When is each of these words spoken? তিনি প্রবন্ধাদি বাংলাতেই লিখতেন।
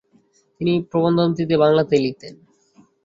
তিনি 0.61 0.73
প্রবন্ধাদি 0.89 1.55
বাংলাতেই 1.63 2.01
লিখতেন। 2.05 2.33